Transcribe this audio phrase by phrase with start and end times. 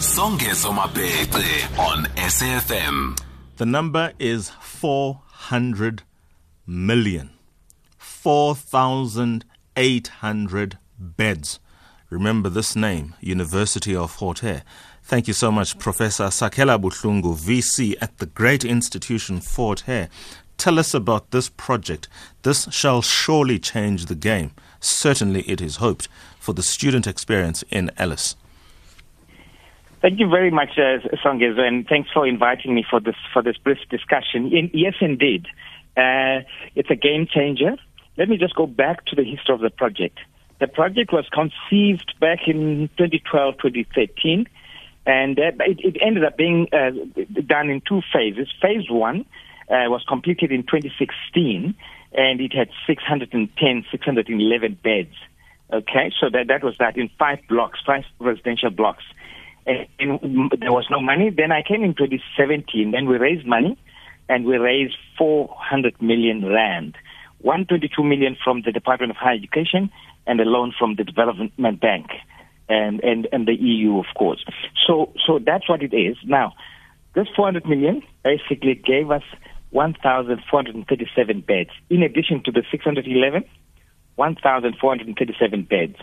[0.00, 3.18] Songezo Mapete on SAFM.
[3.56, 6.04] The number is 400
[6.66, 7.30] million.
[7.98, 11.58] 4,800 beds.
[12.10, 14.62] Remember this name, University of Fort Hare.
[15.02, 20.08] Thank you so much, Professor Sakhela Buhlungu, VC at the great institution Fort Hare.
[20.58, 22.06] Tell us about this project.
[22.44, 24.52] This shall surely change the game.
[24.78, 26.06] Certainly, it is hoped
[26.38, 28.36] for the student experience in Alice.
[30.00, 33.56] Thank you very much, uh, Songezo, and thanks for inviting me for this for this
[33.56, 34.52] brief discussion.
[34.52, 35.46] In, yes, indeed,
[35.96, 36.46] uh,
[36.76, 37.76] it's a game changer.
[38.16, 40.20] Let me just go back to the history of the project.
[40.60, 44.46] The project was conceived back in 2012, 2013,
[45.04, 46.90] and uh, it, it, ended up being uh,
[47.44, 48.48] done in two phases.
[48.62, 49.24] Phase one
[49.68, 51.74] uh, was completed in 2016,
[52.12, 55.14] and it had 610, 611 beds.
[55.72, 59.04] Okay, so that that was that in five blocks, five residential blocks
[59.68, 61.30] and there was no money.
[61.30, 62.90] Then I came in 2017.
[62.90, 63.78] Then we raised money,
[64.28, 66.96] and we raised 400 million rand,
[67.40, 69.90] 122 million from the Department of Higher Education,
[70.26, 72.06] and a loan from the Development Bank,
[72.68, 74.44] and and and the EU, of course.
[74.86, 76.16] So so that's what it is.
[76.24, 76.54] Now,
[77.14, 79.22] this 400 million basically gave us
[79.70, 83.44] 1,437 beds, in addition to the 611,
[84.16, 85.96] 1,437 beds,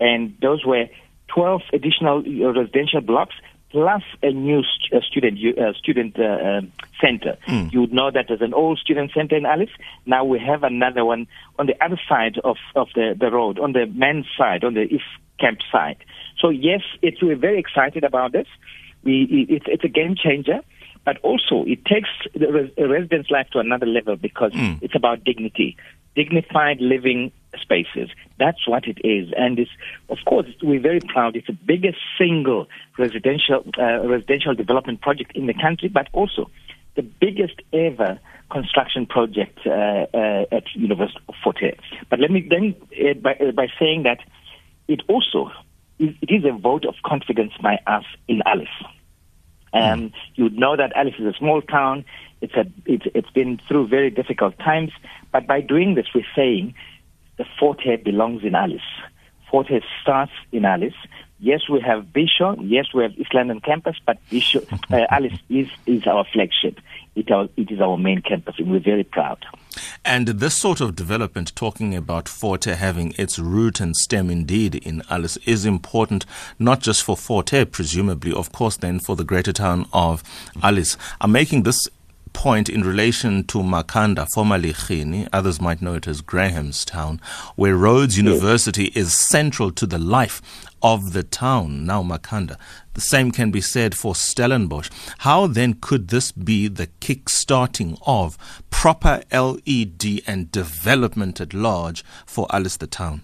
[0.00, 0.86] and those were
[1.34, 3.34] 12 additional uh, residential blocks
[3.70, 7.38] plus a new st- uh, student uh, student uh, um, center.
[7.46, 7.72] Mm.
[7.72, 9.70] You would know that there's an old student center in Alice.
[10.06, 11.26] Now we have another one
[11.58, 14.82] on the other side of, of the, the road, on the men's side, on the
[14.82, 15.04] East
[15.38, 15.98] Camp side.
[16.38, 18.46] So yes, it's, we're very excited about this.
[19.02, 20.60] We, it's, it's a game changer
[21.02, 24.78] but also it takes the res- resident's life to another level because mm.
[24.82, 25.74] it's about dignity,
[26.14, 28.10] dignified living spaces.
[28.38, 29.70] That's what it is, and it's,
[30.08, 31.36] of course we're very proud.
[31.36, 36.50] It's the biggest single residential uh, residential development project in the country, but also
[36.96, 38.18] the biggest ever
[38.50, 41.76] construction project uh, uh, at University of Fort Hare.
[42.08, 44.18] But let me then uh, by, uh, by saying that
[44.88, 45.50] it also
[45.98, 48.68] it is a vote of confidence by us in Alice.
[49.72, 50.12] Um.
[50.34, 52.04] You know that Alice is a small town.
[52.40, 54.90] It's, a, it's, it's been through very difficult times.
[55.30, 56.74] But by doing this, we're saying
[57.40, 58.82] the Fort Hare belongs in Alice.
[59.50, 60.92] Fort Hare starts in Alice.
[61.38, 62.54] Yes, we have Bisho.
[62.60, 64.60] Yes, we have East London campus, but Bisho,
[64.92, 66.78] uh, Alice is, is our flagship.
[67.16, 69.42] It, our, it is our main campus, and we're very proud.
[70.04, 74.74] And this sort of development, talking about Fort Hare having its root and stem indeed
[74.74, 76.26] in Alice, is important
[76.58, 80.22] not just for Fort Hare, presumably, of course, then for the greater town of
[80.62, 80.98] Alice.
[81.22, 81.88] I'm making this
[82.32, 87.20] point in relation to Makhanda, formerly Rhini, others might know it as Grahamstown,
[87.56, 90.40] where Rhodes University is central to the life
[90.82, 92.56] of the town, now Makhanda.
[92.94, 94.90] The same can be said for Stellenbosch.
[95.18, 98.38] How then could this be the kick-starting of
[98.70, 103.22] proper LED and development at large for Alice the town?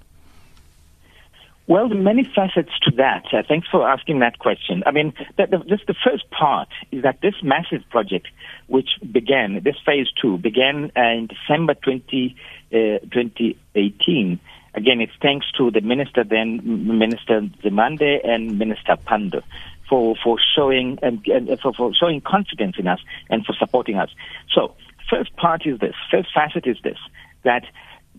[1.68, 3.24] Well, many facets to that.
[3.32, 4.84] Uh, thanks for asking that question.
[4.86, 8.28] I mean, the, the, just the first part is that this massive project,
[8.68, 12.36] which began, this phase two, began uh, in December 20,
[12.72, 12.76] uh,
[13.10, 14.38] 2018.
[14.74, 16.60] Again, it's thanks to the minister then,
[16.98, 19.42] Minister Nzimande and Minister Pandor
[19.88, 24.10] for, for showing and, and for, for showing confidence in us and for supporting us.
[24.54, 24.74] So,
[25.10, 25.94] first part is this.
[26.10, 26.98] First facet is this
[27.44, 27.64] that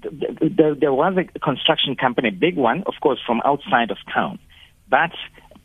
[0.01, 4.39] there, there was a construction company, a big one, of course, from outside of town.
[4.89, 5.11] But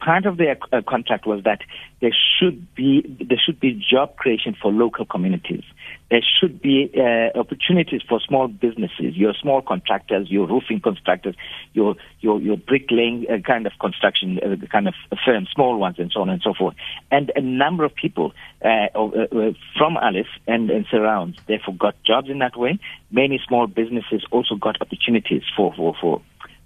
[0.03, 1.61] part of their uh, contract was that
[2.01, 5.63] there should be there should be job creation for local communities.
[6.11, 11.37] There should be uh, opportunities for small businesses, your small contractors, your roofing contractors,
[11.73, 16.11] your your your bricklaying uh, kind of construction uh, kind of firms, small ones, and
[16.13, 16.75] so on and so forth.
[17.11, 18.33] And a number of people
[18.65, 22.81] uh, uh, from Alice and, and surrounds therefore got jobs in that way.
[23.13, 26.21] Many small businesses also got opportunities for for for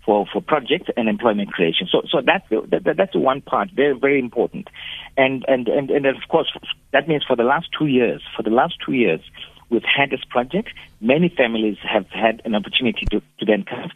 [0.07, 1.89] for, for project and employment creation.
[1.91, 4.69] So, so that's, that, that's one part, very, very important.
[5.17, 6.51] And, and, and, and of course,
[6.93, 9.21] that means for the last two years, for the last two years,
[9.69, 10.71] we've had this project.
[11.01, 13.91] Many families have had an opportunity to, to then kind of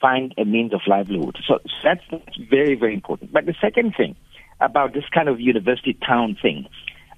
[0.00, 1.38] find a means of livelihood.
[1.48, 3.32] So, so that's, that's very, very important.
[3.32, 4.16] But the second thing
[4.60, 6.66] about this kind of university town thing,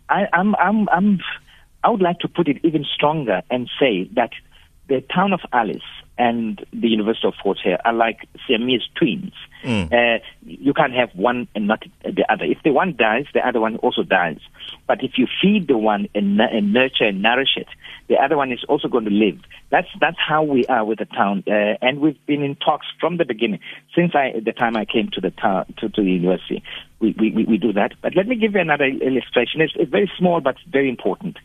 [0.09, 1.19] I, I'm, I'm, I'm,
[1.83, 4.31] I would like to put it even stronger and say that
[4.89, 5.83] the town of Alice
[6.19, 9.33] and the University of Fort Hare are like Siamese twins.
[9.65, 9.93] Mm.
[9.93, 12.45] Uh, you can't have one and not the other.
[12.45, 14.39] If the one dies, the other one also dies.
[14.87, 17.67] But if you feed the one and, and nurture and nourish it,
[18.09, 19.39] the other one is also going to live.
[19.71, 23.17] That's that's how we are with the town, uh, and we've been in talks from
[23.17, 23.61] the beginning
[23.95, 26.63] since I the time I came to the town to, to the university.
[27.01, 27.93] We, we we do that.
[28.01, 29.61] But let me give you another illustration.
[29.61, 31.39] It's, it's very small but very important.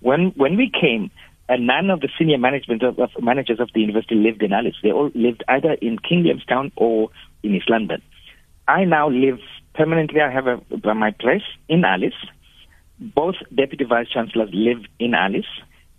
[0.00, 1.10] When when we came,
[1.48, 4.76] and none of the senior management of, of, managers of the university lived in Alice.
[4.82, 7.10] They all lived either in King Williamstown or
[7.42, 8.02] in East London.
[8.66, 9.38] I now live
[9.74, 10.20] permanently.
[10.20, 10.60] I have a,
[10.94, 12.14] my place in Alice.
[12.98, 15.46] Both deputy vice chancellors live in Alice.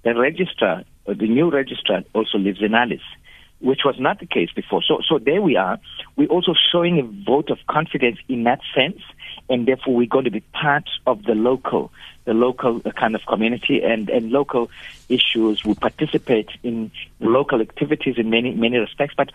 [0.04, 3.06] The registrar, the new registrar, also lives in Alice,
[3.60, 4.84] which was not the case before.
[4.84, 5.80] So, so there we are.
[6.16, 9.02] We're also showing a vote of confidence in that sense
[9.50, 11.92] and therefore we're going to be part of the local,
[12.26, 14.70] the local kind of community and, and local
[15.10, 15.64] issues.
[15.64, 19.30] We participate in local activities in many, many respects, but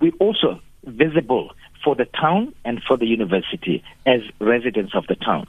[0.00, 1.52] we're also visible
[1.84, 5.46] for the town and for the university as residents of the town.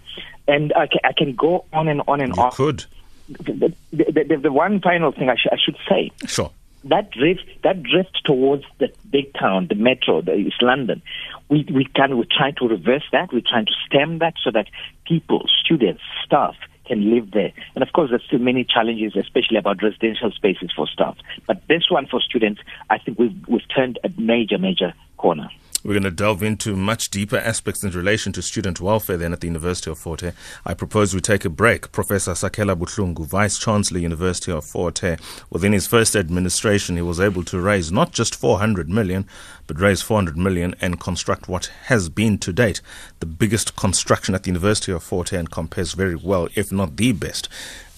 [0.47, 2.51] And I can, I can go on and on and you on.
[2.51, 2.85] could.
[3.29, 6.11] The, the, the, the, one final thing I, sh- I should say.
[6.27, 6.51] Sure
[6.85, 11.01] that drift that drift towards the big town, the metro, the East London,
[11.49, 13.31] we we can we try to reverse that.
[13.31, 14.67] We're trying to stem that so that
[15.05, 16.55] people, students, staff
[16.85, 17.53] can live there.
[17.75, 21.17] And of course, there's still many challenges, especially about residential spaces for staff.
[21.47, 25.49] But this one for students, I think we've we've turned a major major corner.
[25.83, 29.41] We're going to delve into much deeper aspects in relation to student welfare then at
[29.41, 30.35] the University of Fort Hare.
[30.63, 31.91] I propose we take a break.
[31.91, 35.17] Professor Sakhela Buhlungu, Vice Chancellor, University of Fort Hare,
[35.49, 39.25] within his first administration, he was able to raise not just 400 million,
[39.65, 42.81] but raise 400 million and construct what has been to date
[43.19, 46.97] the biggest construction at the University of Fort Hare and compares very well, if not
[46.97, 47.49] the best,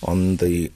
[0.01, 0.71] on the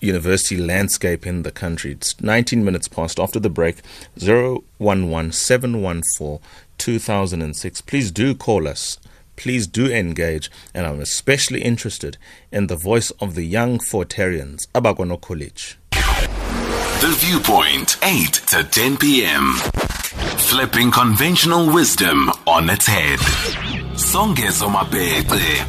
[0.00, 1.92] university landscape in the country.
[1.92, 3.76] It's 19 minutes past after the break.
[4.16, 6.38] 011 714
[6.78, 7.80] 2006.
[7.82, 8.98] Please do call us.
[9.36, 10.50] Please do engage.
[10.74, 12.18] And I'm especially interested
[12.50, 15.78] in the voice of the young Fortarians, Abakwano College.
[15.90, 19.54] The Viewpoint, 8 to 10 p.m.
[20.36, 23.69] Flipping conventional wisdom on its head.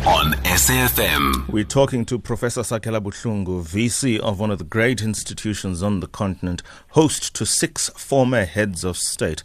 [0.08, 1.48] On SAFM.
[1.50, 6.08] We're talking to Professor Sakhela Buhlungu, VC of one of the great institutions on the
[6.08, 9.44] continent, host to six former heads of state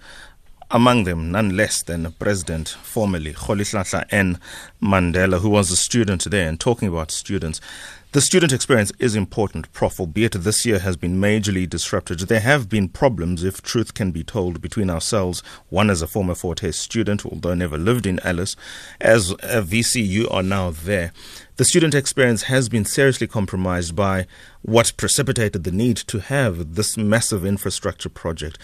[0.71, 4.39] among them none less than President formerly Rolihlahla N.
[4.83, 7.61] Mandela, who was a student there and talking about students.
[8.13, 12.21] The student experience is important, Prof, albeit this year has been majorly disrupted.
[12.21, 15.43] There have been problems, if truth can be told, between ourselves.
[15.69, 18.57] One as a former Fort Hare student, although never lived in Alice.
[19.01, 21.13] As a VC, you are now there.
[21.57, 24.27] The student experience has been seriously compromised by
[24.63, 28.57] what precipitated the need to have this massive infrastructure project.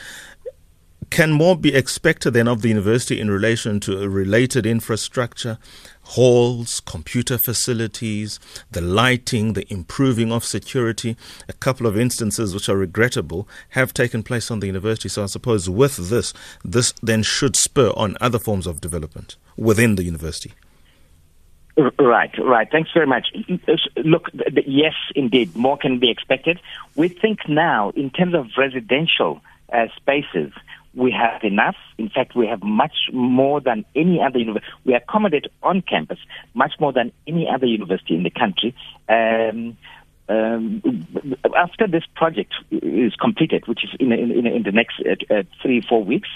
[1.11, 5.59] Can more be expected then of the university in relation to a related infrastructure,
[6.03, 8.39] halls, computer facilities,
[8.71, 11.17] the lighting, the improving of security?
[11.49, 15.09] A couple of instances which are regrettable have taken place on the university.
[15.09, 16.33] So I suppose with this,
[16.65, 20.53] this then should spur on other forms of development within the university.
[21.99, 22.71] Right, right.
[22.71, 23.29] Thanks very much.
[23.97, 24.29] Look,
[24.67, 26.61] yes, indeed, more can be expected.
[26.97, 29.41] We think now, in terms of residential
[29.73, 30.53] uh, spaces,
[30.95, 31.77] we have enough.
[31.99, 34.73] In fact, we have much more than any other university.
[34.85, 36.19] We accommodate on campus
[36.55, 38.75] much more than any other university in the country.
[39.09, 39.77] Um,
[40.29, 40.83] um,
[41.57, 45.81] after this project is completed, which is in, in, in the next uh, uh, three,
[45.81, 46.29] four weeks,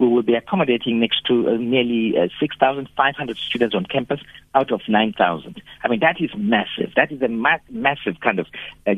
[0.00, 4.20] we will be accommodating next to uh, nearly uh, 6,500 students on campus
[4.54, 5.62] out of 9,000.
[5.84, 6.92] I mean, that is massive.
[6.96, 8.46] That is a ma- massive kind of
[8.86, 8.94] uh,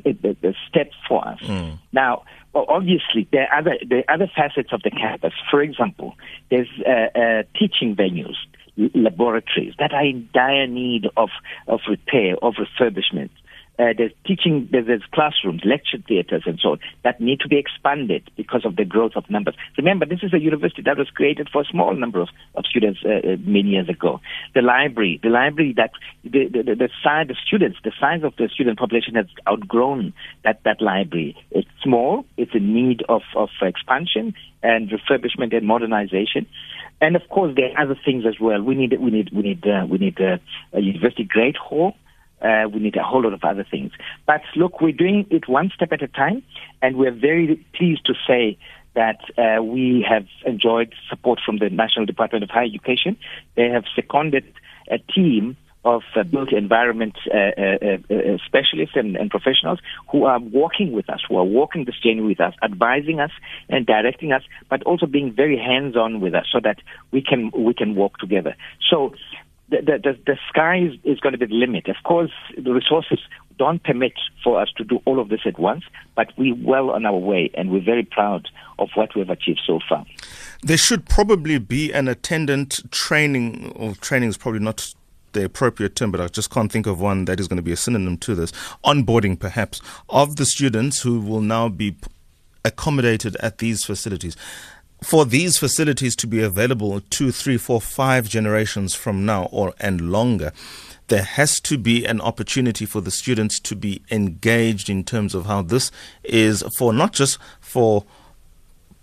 [0.69, 1.41] step for us.
[1.41, 1.79] Mm.
[1.93, 2.23] Now,
[2.55, 5.33] obviously, there are, other, there are other facets of the campus.
[5.51, 6.15] For example,
[6.51, 8.37] there's uh, uh, teaching venues,
[8.77, 11.31] laboratories that are in dire need of,
[11.67, 13.31] of repair, of refurbishment
[13.83, 18.31] uh, there's teaching, there's, classrooms, lecture theaters, and so on that need to be expanded
[18.37, 19.55] because of the growth of numbers.
[19.77, 23.01] Remember, this is a university that was created for a small number of, of students
[23.05, 24.21] uh, uh many years ago.
[24.55, 25.91] The library, the library that
[26.23, 30.13] the, the, the, size, the students, the size of the student population has outgrown
[30.45, 31.37] that, that library.
[31.51, 36.47] It's small, it's in need of, of expansion and refurbishment and modernization.
[37.01, 38.63] And of course, there are other things as well.
[38.63, 40.39] We need, we need, we need, uh, we need uh,
[40.73, 41.97] a university grade hall
[42.43, 43.93] uh, we need a whole lot of other things.
[44.27, 46.43] But look, we're doing it one step at a time,
[46.81, 48.59] and we're very pleased to say
[48.95, 53.17] that uh, we have enjoyed support from the National Department of Higher Education.
[53.57, 54.45] They have seconded
[54.91, 59.81] a team of uh, built environment uh, uh, uh, specialists and, and, professionals
[60.11, 63.33] who are walking with us, who are walking this journey with us, advising us
[63.69, 66.79] and directing us, but also being very hands-on with us so that
[67.11, 68.55] we can we can walk together.
[68.89, 69.13] So
[69.81, 71.89] the, the, the sky is, is, going to be the limit.
[71.89, 73.19] Of course, the resources
[73.59, 74.13] don't permit
[74.45, 77.51] for us to do all of this at once, but we're well on our way,
[77.55, 78.49] and we're very proud
[78.79, 80.05] of what we've achieved so far.
[80.63, 84.95] There should probably be an attendant training, or training is probably not
[85.33, 87.73] the appropriate term, but I just can't think of one that is going to be
[87.73, 88.53] a synonym to this.
[88.85, 91.97] Onboarding, perhaps, of the students who will now be
[92.65, 94.37] accommodated at these facilities
[95.03, 100.13] for these facilities to be available two, three, four, five generations from now or and
[100.13, 100.53] longer,
[101.09, 105.47] there has to be an opportunity for the students to be engaged in terms of
[105.47, 105.91] how this
[106.23, 108.05] is for not just for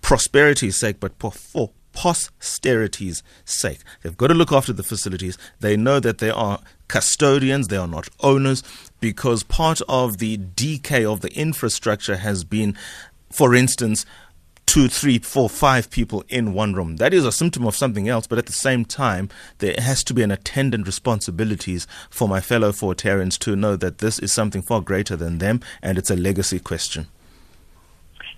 [0.01, 3.79] prosperity's sake, but for posterity's sake.
[4.01, 5.37] They've got to look after the facilities.
[5.59, 8.63] They know that they are custodians, they are not owners,
[8.99, 12.77] because part of the decay of the infrastructure has been,
[13.31, 14.05] for instance,
[14.69, 16.97] two, three, four, five people in one room.
[16.97, 20.13] That is a symptom of something else, but at the same time, there has to
[20.13, 24.81] be an attendant responsibilities for my fellow Fortarians to know that this is something far
[24.81, 27.07] greater than them and it's a legacy question.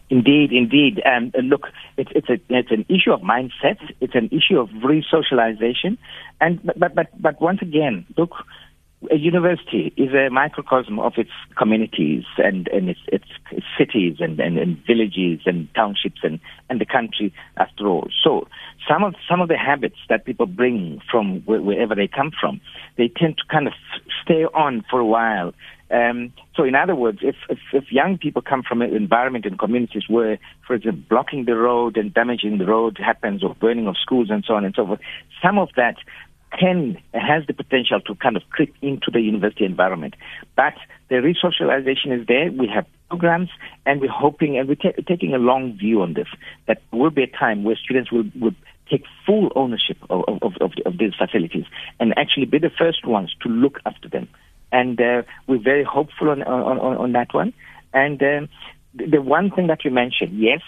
[0.10, 1.02] Indeed, indeed.
[1.06, 3.80] Um, look, it's, it's, a, it's an issue of mindset.
[4.00, 5.98] It's an issue of re-socialization.
[6.40, 8.32] And, but, but, but once again, look,
[9.10, 13.26] a university is a microcosm of its communities and, and its, its,
[13.78, 16.40] cities and, and, and, villages and townships and,
[16.70, 18.08] and the country after all.
[18.24, 18.48] So
[18.88, 22.62] some of some of the habits that people bring from wherever they come from,
[22.98, 23.74] they tend to kind of
[24.24, 25.54] stay on for a while.
[25.90, 29.60] Um, so in other words, if, if, if young people come from an environment and
[29.60, 33.98] communities where, for example, blocking the road and damaging the road happens or burning of
[34.02, 35.02] schools and so on and so forth,
[35.44, 35.98] some of that
[36.58, 40.16] can has the potential to kind of creep into the university environment.
[40.56, 40.74] But
[41.10, 42.52] the resocialization is there.
[42.52, 43.50] We have programs,
[43.86, 46.28] and we're hoping, and we're t- taking a long view on this.
[46.68, 48.56] That will be a time where students will, will
[48.90, 51.66] take full ownership of, of, of, of these facilities
[52.00, 54.28] and actually be the first ones to look after them.
[54.72, 57.54] And uh, we're very hopeful on, on, on, on that one.
[57.94, 58.48] And uh,
[58.94, 60.62] the one thing that you mentioned, yes,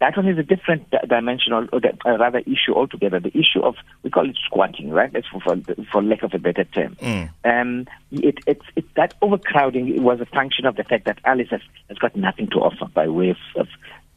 [0.00, 3.20] that one is a different dimension or, or uh, rather issue altogether.
[3.20, 5.12] The issue of we call it squatting, right?
[5.12, 5.56] That's for for,
[5.92, 6.96] for lack of a better term.
[6.96, 7.30] Mm.
[7.44, 11.60] Um, it, it, it, that overcrowding was a function of the fact that Alice has,
[11.88, 13.68] has got nothing to offer by way of, of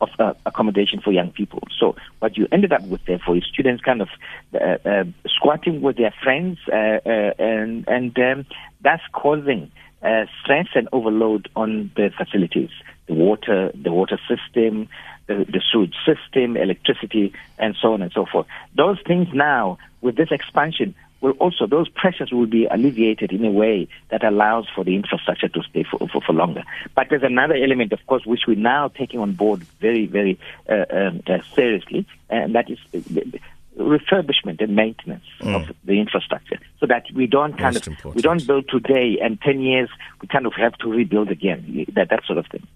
[0.01, 1.61] of uh, accommodation for young people.
[1.79, 4.09] So what you ended up with, therefore, is students kind of
[4.53, 8.45] uh, uh, squatting with their friends, uh, uh, and and um,
[8.81, 9.71] that's causing
[10.01, 12.69] uh, stress and overload on the facilities,
[13.07, 14.89] the water, the water system,
[15.27, 18.47] the, the sewage system, electricity, and so on and so forth.
[18.75, 23.49] Those things now, with this expansion, will also those pressures will be alleviated in a
[23.49, 26.63] way that allows for the infrastructure to stay for, for, for longer.
[26.95, 30.37] But there's another element, of course, which we're now taking on board very, very
[30.69, 32.77] uh, um, uh, seriously, and that is
[33.77, 35.55] refurbishment and maintenance mm.
[35.55, 38.15] of the infrastructure, so that we don't kind Most of important.
[38.15, 39.89] we don't build today and ten years
[40.21, 41.85] we kind of have to rebuild again.
[41.95, 42.67] That that sort of thing.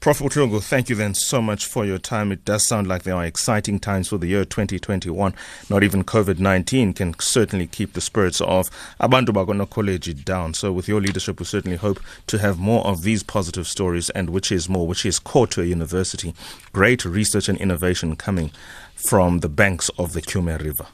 [0.00, 0.20] Prof.
[0.20, 2.32] Buhlungu, thank you then so much for your time.
[2.32, 5.34] It does sound like there are exciting times for the year 2021.
[5.68, 10.54] Not even COVID 19 can certainly keep the spirits of Abantu Bagono College down.
[10.54, 14.30] So, with your leadership, we certainly hope to have more of these positive stories and
[14.30, 16.34] which is more, which is core to a university.
[16.72, 18.52] Great research and innovation coming
[18.94, 20.86] from the banks of the Tyume River.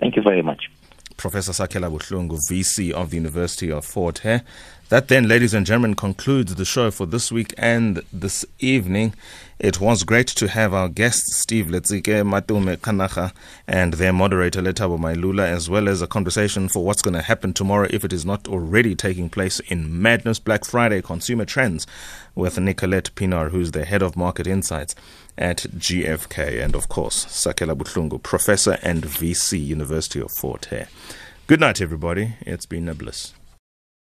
[0.00, 0.70] Thank you very much.
[1.16, 4.42] Professor Sakhela Buhlungu, VC of the University of Fort Hare.
[4.88, 9.14] That then, ladies and gentlemen, concludes the show for this week and this evening.
[9.58, 13.32] It was great to have our guests, Steve Letzike, Matume Kanacha,
[13.66, 17.52] and their moderator, Letabo Mailula, as well as a conversation for what's going to happen
[17.52, 21.84] tomorrow if it is not already taking place in Madness Black Friday Consumer Trends
[22.36, 24.94] with Nicolette Pinar, who's the head of market insights
[25.36, 30.86] at GFK, and of course, Sakhela Buhlungu, professor and VC, University of Fort Hare.
[31.48, 32.36] Good night, everybody.
[32.42, 33.32] It's been a bliss.